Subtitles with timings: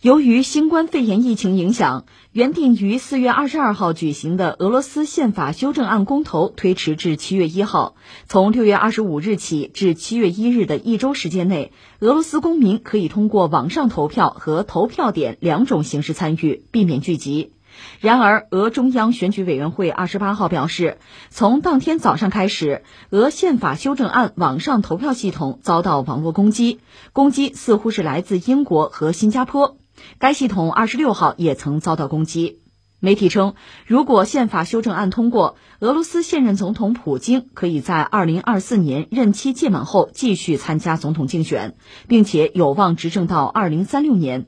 [0.00, 7.96] 由于新冠肺炎疫情影响，原定于四月二十二号举行的俄罗斯宪法修正案公投推迟至七月一号。
[8.28, 17.54] 从六月二十五日起至七月一日的一周时间内，俄罗斯公民可以通过网上投票和投票点两种形式参与，避免聚集。
[17.98, 26.78] 然而，俄中央选举委员会二十八号表示，从当天早上开始，俄宪法修正案网上投票系统遭到网络攻击，
[27.12, 29.76] 攻击似乎是来自英国和新加坡。
[30.18, 32.60] 该系统二十六号也曾遭到攻击。
[33.00, 33.54] 媒体称，
[33.86, 41.76] 如果宪法修正案通过，俄罗斯现任总统普京可以在二零二四年任期届满后继续参加总统竞选，
[42.08, 44.46] 并且有望执政到二零三六年。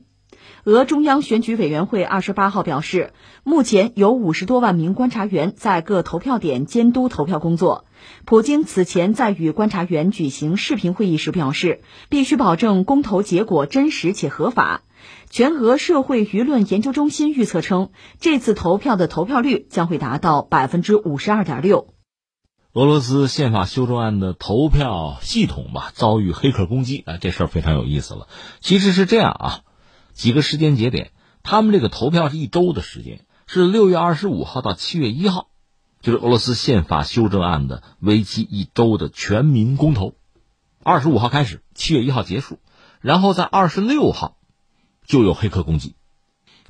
[0.63, 7.85] 俄中央选举委员会二十八号表示，目前有五十多万名观察员在各投票点监督投票工作。
[8.25, 14.83] 普京此前在与观察员举行视频会议时表示，必须保证公投结果真实且合法。
[15.31, 17.89] 全俄社会舆论研究中心预测称，
[18.19, 21.95] 这次投票的投票率将会达到百分之五十二点六。
[22.73, 28.27] 俄罗斯宪法修正案的投票系统吧遭遇黑客攻击，啊，这事儿非常有意思了。
[28.59, 29.59] 其实是这样啊，
[30.13, 31.11] 几个时间节点，
[31.43, 35.47] 他们这个投票是一周的时间，是六月二十五号到七月一号，
[36.01, 40.15] 就是俄罗斯宪法修正案的为期一周的全民公投，
[40.83, 42.59] 二十五号开始，七月一号结束，
[42.99, 44.37] 然后在二十六号。
[45.07, 45.95] 就有黑客攻击，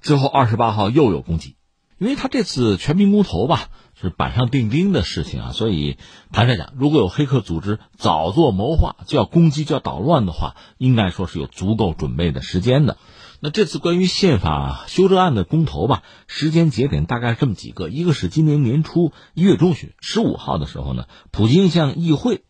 [0.02, 1.58] 之后二十八号又有攻击，
[2.00, 5.98] 因为他这次全民公投吧是板上钉钉的事情啊，所以
[6.32, 12.98] 坦率讲，如果有黑客组织早做谋划，就要攻击就要捣乱的话，应该说是有足够准备的时间的。
[13.44, 22.44] 那这次关于宪法修正案的公投吧，时间节点大概是这么几个：一个是今年年初一月中旬十五号的时候呢，普京向议会、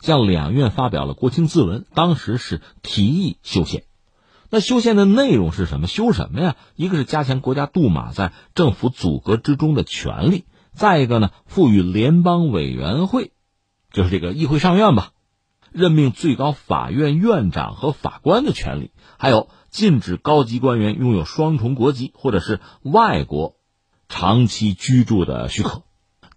[0.00, 3.84] 向两院发表了国情咨文，当时是提议修宪。
[4.50, 5.86] 那修宪的内容是什么？
[5.86, 6.56] 修什么呀？
[6.74, 13.30] 一个是加强国家杜马在政府组阁之中的权利，再一个呢，赋予联邦委员会，
[13.92, 15.12] 就是这个议会上院吧，
[15.70, 23.56] 任命最高法院院长和法官的权利，还有禁止高级官员拥有双重国籍或者是外国
[24.08, 25.82] 长期居住的许可，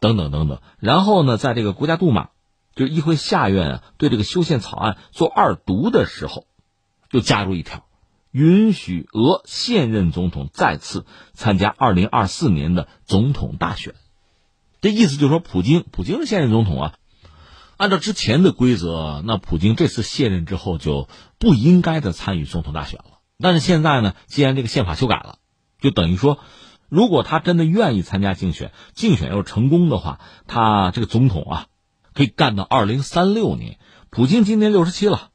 [0.02, 0.60] 等等等等。
[0.78, 2.32] 然后呢，在这个国家杜马，
[2.76, 6.48] 就是议会下院啊，对这个修宪草案做二读的时候，
[7.10, 7.86] 就加入一条。
[8.32, 13.96] 允许俄现任总统再次参加二零二四年的总统大选，
[14.82, 16.94] 这意思就是说，普京，普京是现任总统啊。
[17.78, 21.08] 按照之前的规则，那普京这次卸任之后就
[21.38, 23.19] 不应该再参与总统大选了。
[23.42, 25.38] 但是现在呢，既然这个宪法修改了，
[25.80, 26.40] 就等于说，
[26.90, 31.66] 如果他真的愿意参加竞选，竞选要是成功的话，他这个总统啊，
[32.14, 33.78] 可以干到二零三六年。
[34.10, 35.30] 普京今年六十七了。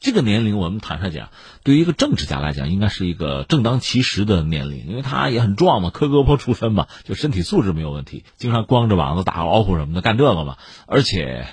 [0.00, 1.28] 这个年龄，我们坦率讲，
[1.62, 10.56] 对于一个政治家来讲，应该是一个正当其时的年龄，因为他也很壮嘛，磕胳膊出身嘛，就身体素质没有问题，经常光着膀子打老虎什么的，干这个嘛。
[10.86, 11.46] 而且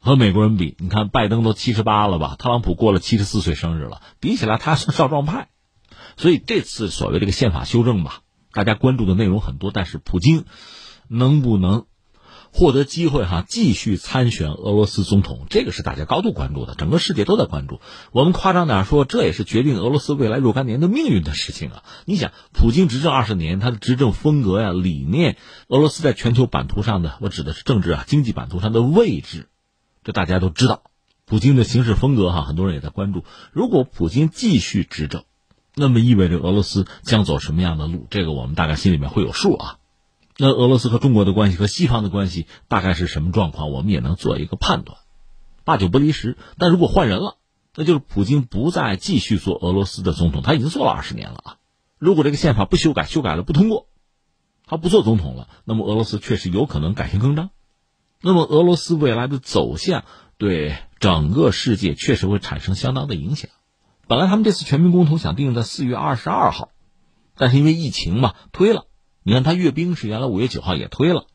[0.00, 5.48] 和美国人比，你看拜登都七十八了吧，特朗普过了七十四岁生日了，比起来他是少壮派。
[6.16, 8.20] 所以这次所谓这个宪法修正吧，
[8.52, 10.44] 大家关注的内容很多，但是普京
[11.08, 11.86] 能不能？
[12.50, 17.78] 获得机会哈，继续参选俄罗斯总统，这个是大家高度关注的，整个世界都在关注。
[18.10, 21.84] 我们夸张点说，这也是决定俄罗斯未来若干年的命运的事情啊！
[22.06, 25.36] 你想，普京执政二十年，他的执政风格呀、理念，
[25.68, 29.50] 俄罗斯在全球版图上的，我指的是政治啊、经济版图上的位置，
[30.08, 30.84] 这大家都知道。
[31.26, 33.24] 普京的行事风格哈，很多人也在关注。
[33.52, 35.24] 如果普京继续执政，
[35.74, 38.06] 那么意味着俄罗斯将走什么样的路？
[38.08, 39.76] 这个我们大概心里面会有数啊。
[40.38, 43.70] 那俄罗斯和中国的关系和西方的关系大概是什么状况？
[43.70, 44.96] 我们也能做一个判断，
[45.64, 46.38] 八九不离十。
[46.56, 47.36] 但如果换人了，
[47.74, 51.56] 那就是普京不再继续做俄罗斯的总统，他已经做了二十年了啊。
[51.98, 53.88] 如果这个宪法不修改，修改了不通过，
[54.64, 57.50] 他不做总统了，那么俄罗斯确实有可能改弦更张。
[58.20, 60.04] 那么俄罗斯未来的走向
[60.36, 63.50] 对整个世界确实会产生相当的影响。
[64.06, 66.70] 本来他们这次全民公投想定在四月二十二号，
[67.36, 68.86] 但是因为疫情嘛，推了。
[69.22, 71.26] 你看，他阅兵是原来五月九号也推了。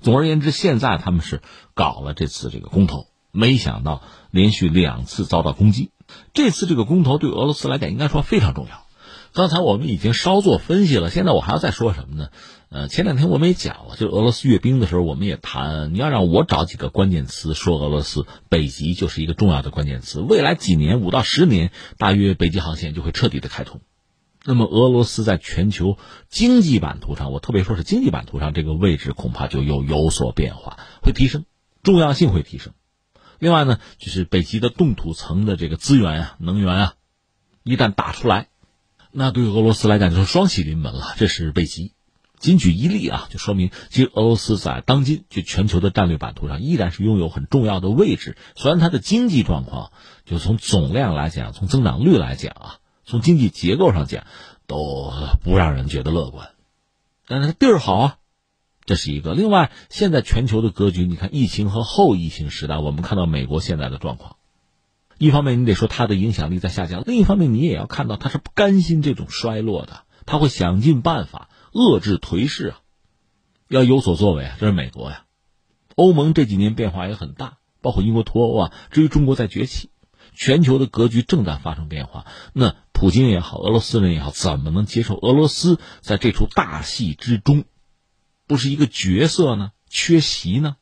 [0.00, 1.42] 总而言之，现在他们是
[1.74, 5.90] 搞了这次这个公投，没想到连续两次遭到攻击。
[6.32, 8.83] 这次这个公投对俄罗斯来讲，应该说非常重要。
[9.34, 12.28] 刚才我们已经稍作分析了，现在我还要再说什么呢？
[12.68, 15.92] 呃，前两天我们也讲了，就俄罗斯阅兵的时候，我们也谈。
[15.92, 20.20] 你要让我找几个关键词说俄罗斯，北极就是一个重要的关键词。
[20.20, 23.80] 未来几年，五到十年，大约北极航线就会彻底的开通。
[24.44, 25.98] 那么，俄罗斯在全球
[26.28, 31.44] 经济版图上，我特别说是经济版图上，这个位置恐怕就又有所变化，会提升，
[31.82, 32.72] 重要性会提升。
[33.40, 36.94] 另外呢，就是北极的冻土层的这个资源啊、能源啊，
[37.64, 38.46] 一旦打出来，
[39.16, 41.92] 那对俄罗斯来讲就是双喜临门了，这是被击。
[42.40, 48.36] 仅举一例啊，就说明其实俄罗斯在当今就全球的战略版图上依然是拥有很重要的位置。
[48.56, 49.92] 虽然它的经济状况
[50.26, 54.26] 就从总量来讲，从增长率来讲啊，从经济结构上讲
[54.66, 55.12] 都
[55.44, 56.50] 不让人觉得乐观，
[57.28, 58.16] 但是地儿好啊，
[58.84, 59.32] 这是一个。
[59.32, 64.36] 另外，现在全球的格局，你看疫情和后疫情时代，我们看到美国现在的状况。
[65.24, 72.80] 一方面，你得说它的影响力在下降；另一方面，你也要看到它是不甘心这种衰落的，他会想尽办法遏制颓势啊，
[73.68, 74.56] 要有所作为啊。
[74.60, 75.24] 这是美国呀，
[75.96, 78.72] 欧盟这几年变化也很大，包括英国脱欧啊。
[78.90, 79.90] 至于中国在崛起，
[80.34, 82.26] 全球的格局正在发生变化。
[82.52, 87.64] 那普京也好，俄罗斯人也好，怎么能接受俄罗斯在这出大戏之中
[88.46, 89.72] 不是一个角色呢？
[89.88, 90.76] 缺席呢？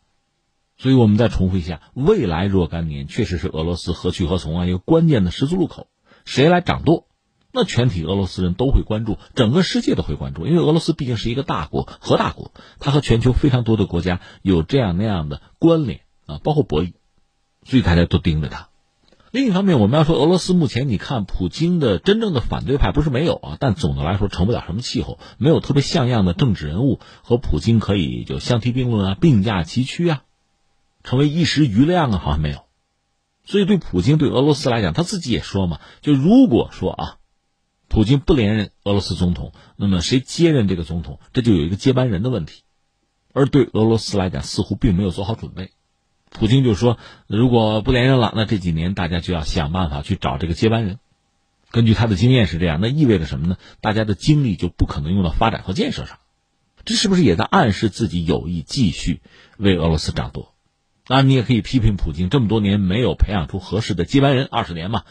[0.82, 5.86] 所以我们再重复一下，未来若干年确实是俄罗斯何去何从啊一个关键的十字路口，
[6.24, 7.06] 谁来掌舵，
[7.52, 16.94] 那全体俄罗斯人都会关注，整个世界都会关注，因为俄罗斯毕竟是一个大国，核大国，它和全球非常多的国家有这样那样的关联啊，包括博弈，
[17.62, 18.70] 所以大家都盯着它。
[19.30, 30.22] 另一方面，我们要说俄罗斯目前，你看普京的真正的反对派不是没有啊，但总的来说成不了什么气候，没有特别像样的政治人物和普京可以就相提并论啊，并驾齐驱啊。
[31.04, 32.64] 成为一时余亮啊，好像没有，
[33.44, 37.16] 所以对普京对俄罗斯来讲，他自己也说嘛，就如果说啊，
[37.88, 42.62] 普京不连任俄罗斯总统，那么谁接任这个总统，这就有一个接班人的问题，
[43.32, 45.72] 而对俄罗斯来讲，似乎并没有做好准备。
[46.30, 46.96] 普京就说，
[47.26, 50.98] 如果不连任了，那这几年大家就要想办法去找这个接班人。
[51.70, 53.56] 根据他的经验是这样，那意味着什么呢？
[53.80, 56.18] 大家的精力就不可能用到发展和建设上，
[56.84, 59.20] 这是不是也在暗示自己有意继续
[59.58, 60.51] 为俄罗斯掌舵？
[61.06, 65.02] 当然，你也可以批评普京这么多年没有培养出合适的接班人，二十年嘛，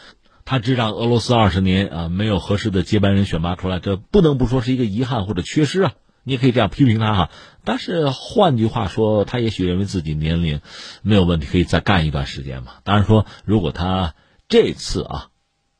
[0.45, 5.93] 他执掌俄罗斯二十年啊，没有合适的接班人选拔出来，这不能不说是一个遗憾或者缺失啊。
[6.23, 7.31] 你也可以这样批评他哈。
[7.63, 10.61] 但是换句话说，他也许认为自己年龄
[11.01, 12.73] 没有问题，可以再干一段时间嘛。
[12.83, 14.13] 当然说，如果他
[14.47, 15.27] 这次啊，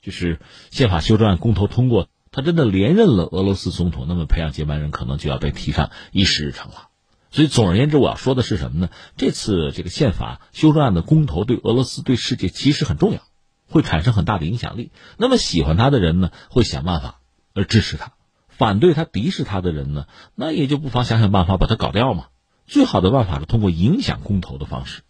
[0.02, 0.40] 就是
[0.72, 6.91] 宪法修正案公投通过，他真的连任了俄罗斯总统，那么培养接班人可能就要被提上议事日程了。
[7.32, 8.90] 所以，总而言之，我要说的是什么呢？
[9.16, 13.22] 这次这个宪法修正案的公投对俄罗斯、对世界其实很重要，
[13.70, 14.92] 会产生很大的影响力。
[15.18, 17.22] 那么，喜欢他的人呢，会想办法
[17.54, 18.10] 而支持他；
[18.50, 22.26] 反对他、敌视他的人呢，那也就不妨想想办法把他搞掉嘛。
[22.68, 25.02] 最好的办法是通过影响公投的方式。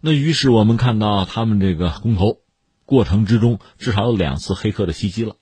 [0.00, 2.38] 那于是我们看到他们这个公投
[2.86, 5.36] 过程之中，至少有两次黑客的袭击了。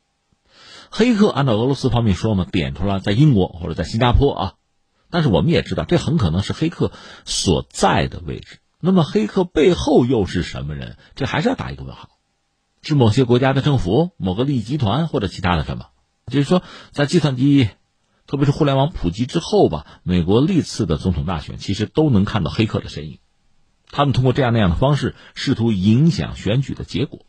[0.91, 4.55] 黑客按照俄罗斯方面说嘛，点出来在英国或者在新加坡啊。
[5.11, 6.93] 但是我们也知道，这很可能是黑客
[7.25, 8.59] 所在的位置。
[8.81, 10.97] 那么，黑客背后又是什么人？
[11.17, 12.11] 这还是要打一个问号。
[12.81, 15.87] 是某些国家的政府、某个利益集团，或者其他的什么？
[16.31, 16.63] 就是说，
[16.93, 17.71] 在计算机，
[18.27, 23.19] 特别是互联网普及之后吧，美国历次的总统大选其实都能看到黑客的身影。
[23.91, 27.27] 他们通过这样那样的方式，试图影响选举的结果。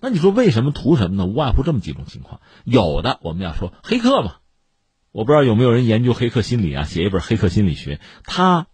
[0.00, 1.26] 那你说为什么图什么呢？
[1.26, 2.40] 无外乎这么几种情况。
[2.64, 4.39] 有的我们要说黑客嘛。
[5.12, 6.84] 我不知道有没有人研究黑客心理啊？
[6.84, 8.68] 写一本《黑客心理学》，他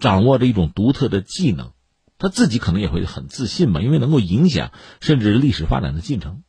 [0.00, 1.72] 掌握着一种独特的技能，
[2.18, 4.70] 他自己可能也会很自信嘛，因为能够影响
[5.00, 6.42] 甚至历史发展的进程。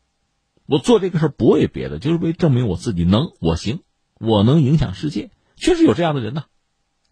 [0.66, 3.80] 我做这个事儿不为别的，就是为证明我自己能，我行，
[4.20, 5.32] 我能影响世界。
[5.56, 6.44] 确实有这样的人呢，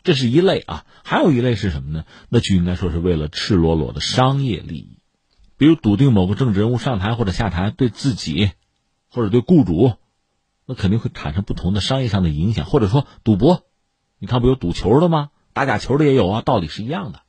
[0.04, 0.86] 这是一类啊。
[1.06, 2.04] 还有一类是什么呢？
[2.28, 5.00] 那就应该说是为了赤裸裸的商业利益，
[5.58, 8.52] 比如笃定某个政治人物上台或者下台，对自己
[9.10, 9.94] 或者对雇主。
[10.72, 13.66] 那肯定会产生不同的商业上的影响，或者说赌博，
[14.20, 15.30] 你看不有赌球的吗？
[15.52, 17.24] 打假球的也有啊，道理是一样的，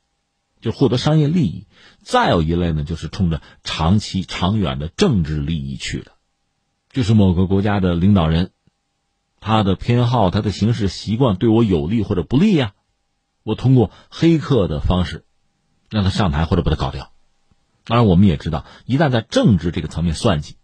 [0.61, 1.67] 就获得商业利益。
[2.03, 6.13] 再有一类呢，就是冲着长期、长远的政治利益去的，
[6.89, 8.51] 就是某个国家的领导人，
[9.41, 12.71] 他的偏好、他的行事习惯对我有利或者不利呀，
[13.43, 15.25] 我通过黑客的方式
[15.89, 17.11] 让他上台或者把他搞掉。
[17.83, 20.55] 当然，我们也知道，一旦在政治这个层面算计。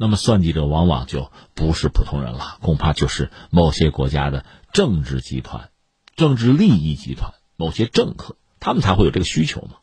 [0.00, 5.70] 那么，算计者往往就不是普通人了，恐怕就是某些国家的政治集团、
[6.14, 9.78] 政治利益集团、某些政客，他们才会有这个需求嘛。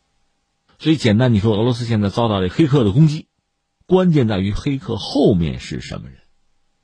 [0.79, 3.27] 所以，简单你说，俄罗斯现在遭到这黑客的攻击，
[3.87, 6.19] 关键在于黑客后面是什么人，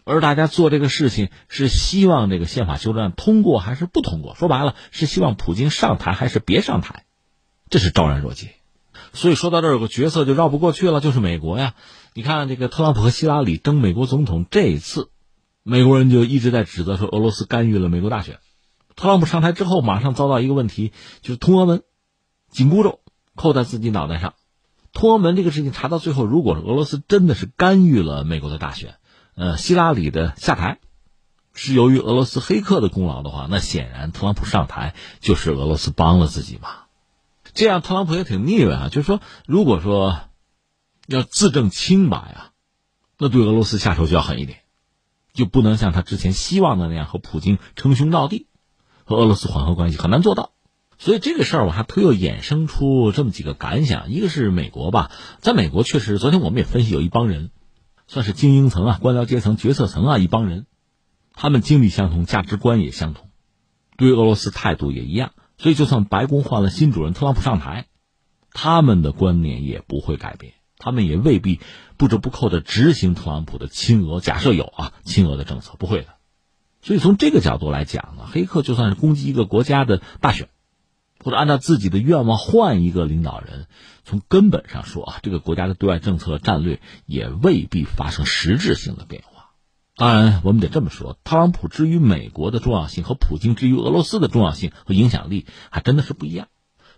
[0.03, 4.35] 而大家做这个事情是希望这个宪法修正案通过还是不通过？
[4.35, 7.05] 说白了，是希望普京上台还是别上台？
[7.69, 8.55] 这是昭然若揭。
[9.13, 11.75] 所以说到这儿，有个角色就绕不过去了，就是美国呀。
[12.13, 15.09] 你看，这个特朗普和希拉里争美国总统这一次，
[15.63, 18.39] 美国人就一直在指责说俄罗斯干预了美国大选。
[18.97, 20.91] 特朗普上台之后，马上遭到一个问题，
[21.21, 21.83] 就是通俄门，
[22.49, 22.99] 紧箍咒
[23.35, 24.33] 扣在自己脑袋上。
[24.91, 28.95] 通俄门这个事情查到最后，如果是俄罗斯真的是干预了美国的大选，
[29.35, 30.79] 呃，希拉里的下台
[31.53, 36.69] 是由于俄罗斯黑客的功劳的话，那显然特朗普上台就是俄罗斯帮了自己嘛。
[37.53, 40.19] 这样特朗普也挺腻歪啊，就是说，如果说
[41.17, 42.51] 要自证清白啊，
[43.17, 44.59] 那对俄罗斯下手就要狠一点，
[45.33, 48.47] 就不能像他之前希望的那样和普京称兄道弟，
[49.05, 50.51] 和俄罗斯缓和关系很难做到。
[50.97, 57.49] 所以这个事儿我还特又衍生出这么几个感想，一个是美国吧，在美国确实，昨天我们也分析，有一帮人，
[58.07, 60.67] 算是精英层啊、官僚阶层、决策层啊一帮人，
[61.33, 63.31] 他们经历相同，价值观也相同，
[63.97, 67.87] 对俄罗斯态度也一样，所以就算白宫换了新主人，特朗普上台，
[68.53, 71.61] 他们的观念也不会改变，他们也未必
[71.95, 76.07] 不折不扣的执行特朗普的亲俄，假设有啊亲俄的政策，不会的。
[76.81, 80.49] 所以从这个角度来讲呢，黑客就算是攻击一个国家的大选。
[81.23, 83.67] 或者按照自己的愿望换一个领导人，
[84.03, 89.51] 从根本上说啊，这个国家的对外政策战略也未必发生实质性的变化。
[89.95, 96.47] 当然，我们得这么说，特朗普之于美国的重要性和普京之于俄罗斯的重要性和影响力还真的是不一样。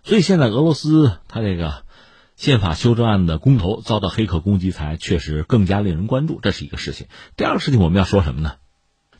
[0.04, 1.83] 所以现在俄罗斯他这个
[2.36, 7.06] 宪法修正案的公投遭到黑客攻击，才确实更加令人关注，这是一个事情。
[7.36, 8.54] 第二个事情我们要说什么呢？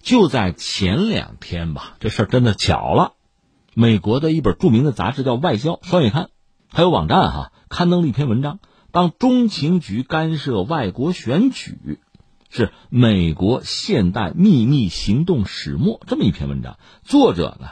[0.03, 3.13] 就在前两天吧，这事儿真的巧了。
[3.73, 6.29] 美国的一本著名的杂志叫《外交》双月刊，
[6.71, 8.59] 还有网站哈，刊登了一篇文章。
[8.91, 12.01] 当中情局干涉外国选举，
[12.51, 16.01] 是美国现代秘密行动始末。
[16.07, 17.71] 这么一篇文章，作者呢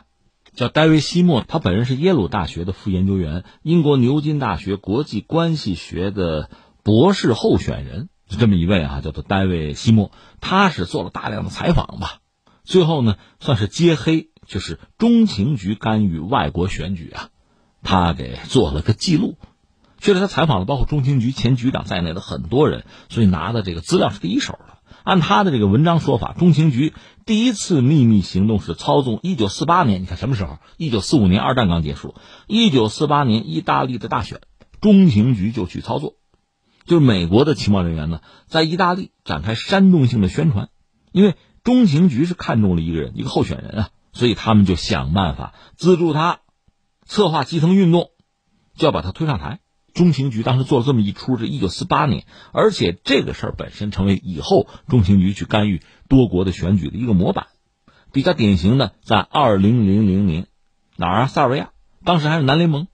[0.54, 6.50] 叫戴维·西莫，他本人是耶鲁大学的副研究员，英国牛津大学国际关系学的
[6.82, 10.12] 博士候选人，就这么一位啊，叫做戴维·西莫。
[10.40, 12.18] 他是做了大量的采访吧，
[12.64, 14.28] 最后呢算是揭黑。
[14.44, 17.28] 就是中情局干预外国选举啊，
[17.84, 19.38] 他给做了个记录。
[20.00, 24.71] 确实，他采访了包括中情局前局长在内的很多人，所以拿的这个资料是第一手的。
[25.04, 26.94] 按他的这个文章说法，中情局
[27.26, 30.02] 第一次秘密行动是操纵一九四八年。
[30.02, 30.58] 你看什么时候？
[30.76, 32.14] 一九四五年二战刚结束，
[32.46, 34.40] 一九四八年意大利的大选，
[34.80, 36.14] 中情局就去操作。
[36.84, 40.68] 就是美国的情报人员呢，在意大利展开煽动性的宣传，
[41.12, 43.88] 因为中情局是看中了一个人，一个候选人啊。
[44.14, 46.40] 所以他们就想办法资助他，
[47.06, 48.10] 策划基层运动，
[48.76, 49.60] 就要把他推上台。
[49.94, 57.48] 中情局当时做了这么一出，是一九四八年，而且这个事儿本身成为以后中情局去干预多国的选举的一个模板。
[58.12, 60.46] 比较典型的，在二零零零年，
[60.96, 61.26] 哪儿啊？
[61.26, 61.70] 塞尔维亚，
[62.04, 62.88] 当时还是南联盟，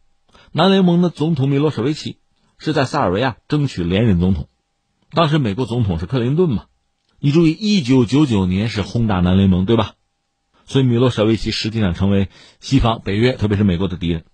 [0.52, 2.18] 南联盟的总统米洛舍维奇
[2.58, 4.48] 是在塞尔维亚争取连任总统，
[5.10, 6.66] 当时美国总统是克林顿嘛。
[7.20, 9.94] 你注意，一九九九年是轰炸南联盟，对吧？
[10.66, 12.28] 所以，米洛舍维奇实际上成为
[12.60, 14.24] 西方、北约，特别是美国的敌人。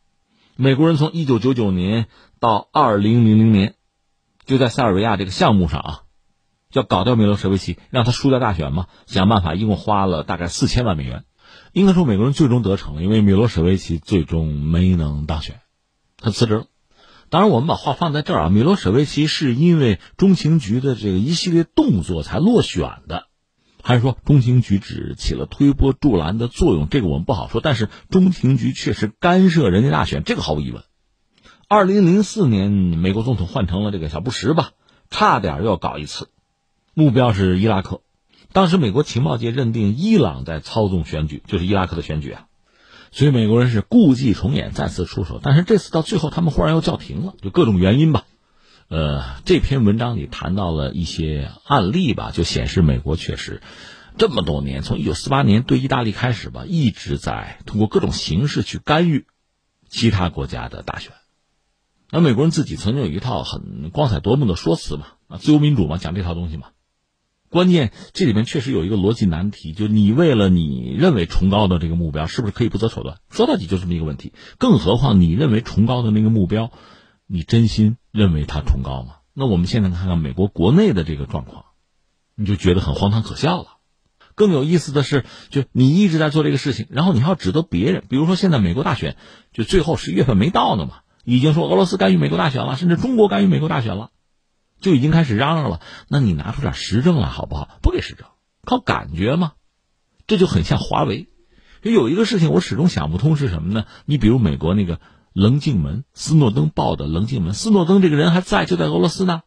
[0.56, 2.08] 美国人从一九九九年
[2.44, 3.72] 到二零零零年，
[4.44, 6.00] 就在塞尔维亚这个项目上啊，
[6.74, 8.86] 要搞掉米洛舍维奇，让他输掉大选嘛。
[9.06, 11.24] 想办法，一共花了大概四千万美元。
[11.72, 15.62] 应该说，美国人最终得逞了，因为米洛舍维奇最终没能当选，
[16.18, 16.66] 他辞职了。
[17.30, 23.28] 当然，我们把话放在这儿啊，米洛舍维奇是因为中情局的这个一系列动作才落选的。
[23.82, 26.90] 还是说中情局只起了推波助澜的作用？
[26.90, 27.62] 这个我们不好说。
[27.62, 30.84] 但是中情局确实干涉人家大选，这个毫无疑问。
[31.66, 34.72] 二零零四年，美国总统换成了这个小布什吧，
[35.08, 36.28] 差点又要搞一次，
[36.92, 38.02] 目标是伊拉克。
[38.52, 42.46] 当时美国情报界认定伊朗在操纵选举，就是伊拉克的选举啊，
[43.12, 45.40] 所以美国人是故伎重演，再次出手。
[45.42, 48.24] 但是这次到最后，他们忽然又叫停了，就各种原因吧。
[48.88, 53.62] 呃，这篇文章里谈到了一些案例吧，就显示美国确实
[54.18, 59.24] 这么多年，从一九四八年对意大利开始吧，一直在通过各种形式去干预
[59.88, 61.12] 其他国家的大选。
[62.14, 66.68] 那美国人自己曾经有一套很光彩夺目的说辞嘛，啊，自由民主嘛，讲这套东西嘛。
[67.50, 73.18] 关键这里面确实有一个逻辑难题，就你为了你认为崇高的这个目标，是不是可以不择手段？
[73.30, 74.32] 说到底就这么一个问题。
[74.58, 76.70] 更何况你认为崇高的那个目标。
[77.26, 79.14] 你真心认为它崇高吗？
[79.32, 81.64] 那我们现在看看美国国内的这个状况，
[82.36, 83.78] 你就觉得很荒唐可笑了。
[84.36, 88.04] 更有意思的是，就你一直在做这个事情，然后你还要指责别人。
[88.08, 89.16] 比如说，现在美国大选
[89.52, 94.10] 就最后十一月份没到呢嘛，已经说俄罗斯干预美国大选了，甚至中国干预美国大选了，
[94.80, 95.80] 就已经开始嚷嚷了。
[96.08, 97.78] 那你拿出点实证来好不好？
[97.82, 98.26] 不给实证，
[98.64, 99.52] 靠感觉吗？
[100.26, 101.28] 这就很像华为。
[101.82, 103.86] 有一个事情我始终想不通是什么呢？
[104.04, 105.00] 你比如美国那个。
[105.36, 109.42] 棱镜门，斯诺登报的棱镜门，斯诺登这个人还在，就在俄罗斯呢。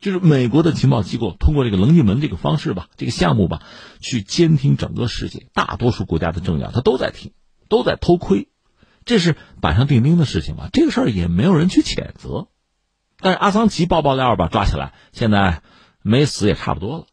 [0.00, 3.60] 就是美国的情报机构通过这个棱镜门这个方式吧，这个项目吧，
[3.98, 7.32] 去监听整个世界，大多数国家的政要他都在听，
[7.68, 8.49] 都在偷窥，
[9.10, 10.68] 这是板上钉钉的事情吧？
[10.72, 12.46] 这个事儿也没有人去谴责。
[13.18, 15.62] 但是阿桑奇爆爆料吧，抓起来，现在
[16.00, 17.06] 没死也差不多了。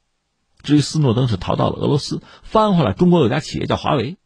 [0.61, 4.17] 至于斯诺登是逃到了俄罗斯，翻回来，中国有家企业叫华为，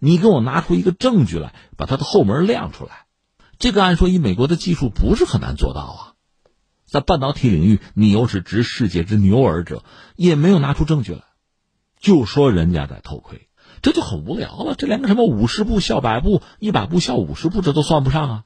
[0.00, 3.06] 你给我拿出一个证据来，把他的后门亮出来，
[3.60, 6.00] 这个按说以美国的技术不是很难做到啊。
[6.86, 9.84] 在半导体领域，你又是执世界之牛耳者，
[10.16, 11.22] 也没有拿出证据来，
[12.00, 13.46] 就说人家在偷窥，
[13.82, 14.74] 这就很无聊了。
[14.76, 18.44] 这连个什么五十步笑百步，一百步笑五十步，这都算不上啊。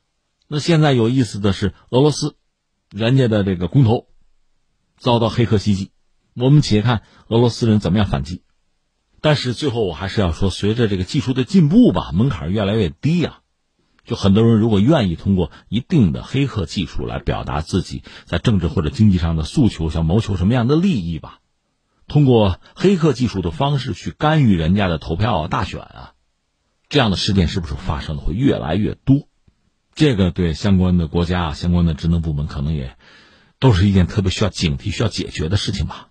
[0.48, 2.34] 那现在有意思的是，俄罗斯，
[2.90, 4.06] 人家的这个公投
[4.96, 5.90] 遭到黑客袭击，
[6.34, 8.42] 我们且看俄罗斯人怎么样反击。
[9.20, 13.40] 但是最后我还是要说，随着这个技术的进步吧，门槛越来越低呀。
[14.04, 21.40] 就很多人如果愿意通过一定的黑客技术来表达自己在政治或者经济上的诉求，想谋求什么样的利益吧，
[22.08, 26.12] 通过黑客技术的方式去干预人家的投票啊、大选啊，
[26.88, 29.28] 这样的事件是不是发生的会越来越多？
[29.94, 32.96] 这个对相关的国家、相关的职能部门可能也
[33.58, 36.10] 都是一件特别需要警惕、需要解决的事情吧。